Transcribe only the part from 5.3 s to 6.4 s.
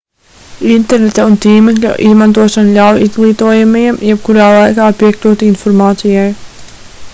informācijai